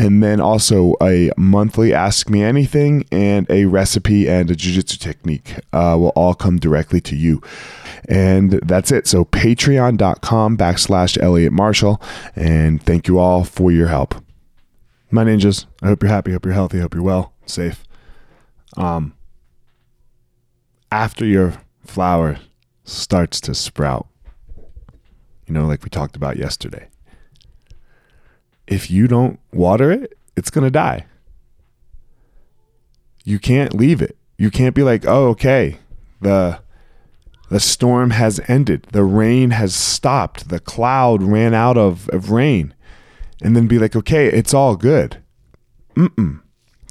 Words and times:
and 0.00 0.22
then 0.22 0.40
also 0.40 0.94
a 1.02 1.30
monthly 1.36 1.92
ask 1.92 2.30
me 2.30 2.42
anything 2.42 3.04
and 3.12 3.46
a 3.50 3.66
recipe 3.66 4.26
and 4.26 4.50
a 4.50 4.56
jiu-jitsu 4.56 4.96
technique 4.96 5.56
uh, 5.74 5.94
will 5.98 6.12
all 6.16 6.32
come 6.34 6.58
directly 6.58 7.02
to 7.02 7.14
you. 7.14 7.42
And 8.08 8.52
that's 8.62 8.90
it. 8.90 9.06
So 9.06 9.26
patreon.com 9.26 10.56
backslash 10.56 11.18
elliot 11.22 11.52
marshall 11.52 12.00
and 12.34 12.82
thank 12.82 13.08
you 13.08 13.18
all 13.18 13.44
for 13.44 13.70
your 13.70 13.88
help. 13.88 14.14
My 15.10 15.24
ninjas 15.24 15.66
i 15.82 15.88
hope 15.88 16.02
you're 16.02 16.12
happy 16.12 16.32
hope 16.32 16.46
you're 16.46 16.54
healthy 16.54 16.78
hope 16.78 16.94
you're 16.94 17.02
well 17.02 17.34
safe. 17.44 17.84
Um 18.78 19.12
after 20.90 21.26
your 21.26 21.54
flower 21.84 22.38
starts 22.84 23.40
to 23.42 23.54
sprout 23.54 24.06
you 25.46 25.52
know 25.52 25.66
like 25.66 25.82
we 25.82 25.90
talked 25.90 26.16
about 26.16 26.36
yesterday 26.36 26.88
if 28.70 28.90
you 28.90 29.06
don't 29.08 29.38
water 29.52 29.90
it, 29.90 30.16
it's 30.36 30.48
going 30.48 30.64
to 30.64 30.70
die. 30.70 31.04
You 33.24 33.38
can't 33.38 33.74
leave 33.74 34.00
it. 34.00 34.16
You 34.38 34.50
can't 34.50 34.74
be 34.74 34.82
like, 34.82 35.04
"Oh, 35.06 35.28
okay. 35.30 35.78
The 36.22 36.60
the 37.50 37.60
storm 37.60 38.10
has 38.10 38.40
ended. 38.48 38.86
The 38.92 39.04
rain 39.04 39.50
has 39.50 39.74
stopped. 39.74 40.48
The 40.48 40.60
cloud 40.60 41.22
ran 41.22 41.52
out 41.52 41.76
of, 41.76 42.08
of 42.08 42.30
rain." 42.30 42.72
And 43.42 43.54
then 43.54 43.66
be 43.66 43.78
like, 43.78 43.94
"Okay, 43.94 44.26
it's 44.26 44.54
all 44.54 44.76
good." 44.76 45.18
Mm-mm. 45.94 46.40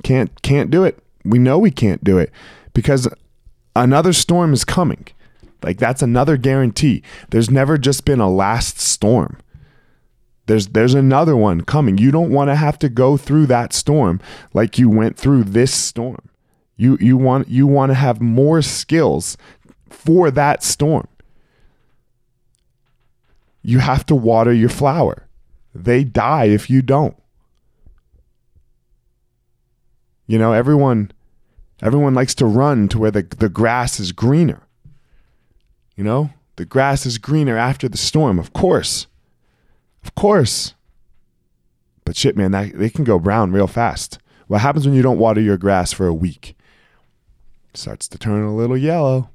Can't 0.03 0.39
can't 0.43 0.69
do 0.69 0.83
it. 0.83 0.99
We 1.25 1.39
know 1.39 1.58
we 1.58 1.71
can't 1.71 2.03
do 2.03 2.17
it 2.19 2.31
because 2.73 3.08
another 3.75 4.14
storm 4.14 4.53
is 4.53 4.64
coming. 4.64 5.08
Like 5.64 5.77
that's 5.77 6.02
another 6.02 6.38
guarantee. 6.38 7.02
There's 7.31 7.49
never 7.49 7.77
just 7.77 8.05
been 8.05 8.19
a 8.19 8.30
last 8.30 8.80
storm. 8.80 9.38
There's 10.50 10.69
there's 10.69 10.95
another 10.95 11.38
one 11.38 11.61
coming. 11.61 12.00
You 12.00 12.09
don't 12.09 12.31
want 12.31 12.50
to 12.50 12.55
have 12.55 12.80
to 12.80 12.89
go 12.89 13.17
through 13.17 13.45
that 13.45 13.72
storm 13.72 14.19
like 14.52 14.80
you 14.80 14.89
went 14.89 15.16
through 15.16 15.44
this 15.44 15.72
storm. 15.72 16.28
You 16.75 16.97
you 17.00 17.17
want 17.17 17.50
you 17.50 17.67
want 17.67 17.92
to 17.92 17.94
have 17.94 18.19
more 18.19 18.64
skills 18.64 19.38
for 19.92 20.31
that 20.31 20.64
storm. 20.64 21.08
You 23.61 23.77
have 23.77 24.08
to 24.08 24.16
water 24.16 24.52
your 24.52 24.70
flower. 24.70 25.27
They 25.75 26.03
die 26.03 26.45
if 26.45 26.67
you 26.67 26.81
don't. 26.81 27.16
You 30.25 30.39
know, 30.39 30.53
everyone 30.53 31.11
everyone 31.80 32.16
likes 32.16 32.33
to 32.33 32.47
run 32.47 32.88
to 32.88 32.97
where 32.97 33.11
the, 33.11 33.22
the 33.22 33.50
grass 33.50 34.00
is 34.00 34.11
greener. 34.11 34.64
You 35.95 36.05
know, 36.05 36.31
the 36.55 36.66
grass 36.66 37.05
is 37.05 37.20
greener 37.20 37.55
after 37.55 37.88
the 37.88 37.97
storm, 38.00 38.39
of 38.39 38.52
course. 38.52 39.05
Of 40.03 40.16
course. 40.16 40.75
But 42.05 42.16
shit, 42.16 42.38
man, 42.38 42.52
that, 42.52 42.78
they 42.78 42.89
can 42.89 43.03
go 43.03 43.19
brown 43.19 43.52
real 43.52 43.67
fast. 43.67 44.19
What 44.47 44.61
happens 44.61 44.86
when 44.86 44.95
you 44.95 45.02
don't 45.02 45.19
water 45.19 45.42
your 45.42 45.58
grass 45.58 45.92
for 45.92 46.08
a 46.08 46.14
week? 46.14 46.55
It 47.69 47.78
starts 47.78 48.08
to 48.08 48.17
turn 48.17 48.44
a 48.44 48.55
little 48.55 48.77
yellow. 48.77 49.30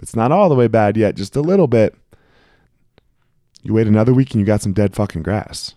It's 0.00 0.16
not 0.16 0.32
all 0.32 0.48
the 0.48 0.54
way 0.54 0.66
bad 0.66 0.96
yet, 0.96 1.14
just 1.14 1.36
a 1.36 1.40
little 1.40 1.68
bit. 1.68 1.94
You 3.62 3.72
wait 3.74 3.86
another 3.86 4.12
week 4.12 4.32
and 4.32 4.40
you 4.40 4.46
got 4.46 4.60
some 4.60 4.72
dead 4.72 4.94
fucking 4.94 5.22
grass. 5.22 5.74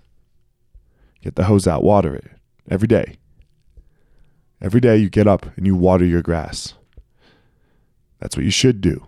Get 1.21 1.35
the 1.35 1.45
hose 1.45 1.67
out, 1.67 1.83
water 1.83 2.15
it 2.15 2.25
every 2.69 2.87
day. 2.87 3.17
Every 4.61 4.81
day 4.81 4.97
you 4.97 5.09
get 5.09 5.27
up 5.27 5.45
and 5.55 5.65
you 5.65 5.75
water 5.75 6.05
your 6.05 6.21
grass. 6.21 6.73
That's 8.19 8.35
what 8.35 8.45
you 8.45 8.51
should 8.51 8.81
do. 8.81 9.05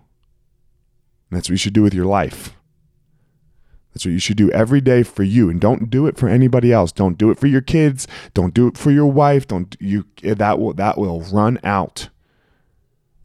that's 1.31 1.49
what 1.49 1.53
you 1.53 1.57
should 1.57 1.73
do 1.73 1.81
with 1.81 1.93
your 1.93 2.05
life. 2.05 2.56
That's 3.97 4.05
what 4.05 4.11
you 4.11 4.19
should 4.19 4.37
do 4.37 4.51
every 4.51 4.79
day 4.79 5.01
for 5.01 5.23
you, 5.23 5.49
and 5.49 5.59
don't 5.59 5.89
do 5.89 6.05
it 6.05 6.17
for 6.17 6.29
anybody 6.29 6.71
else. 6.71 6.91
Don't 6.91 7.17
do 7.17 7.31
it 7.31 7.39
for 7.39 7.47
your 7.47 7.61
kids. 7.61 8.07
Don't 8.35 8.53
do 8.53 8.67
it 8.67 8.77
for 8.77 8.91
your 8.91 9.07
wife. 9.07 9.47
Don't 9.47 9.75
you? 9.79 10.05
Eh, 10.21 10.35
that 10.35 10.59
will 10.59 10.73
that 10.73 10.99
will 10.99 11.21
run 11.21 11.59
out. 11.63 12.09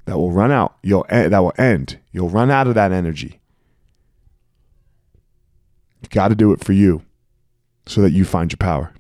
That 0.07 0.17
will 0.17 0.33
run 0.33 0.51
out. 0.51 0.79
You'll 0.83 1.05
eh, 1.11 1.29
that 1.29 1.41
will 1.41 1.53
end. 1.59 1.99
You'll 2.11 2.31
run 2.31 2.51
out 2.51 2.69
of 2.69 2.75
that 2.75 2.91
energy. 2.91 3.43
You 6.01 6.09
got 6.09 6.29
to 6.29 6.35
do 6.35 6.55
it 6.55 6.65
for 6.65 6.73
you, 6.73 7.03
so 7.85 8.01
that 8.01 8.13
you 8.13 8.25
find 8.25 8.51
your 8.51 8.57
power. 8.57 8.95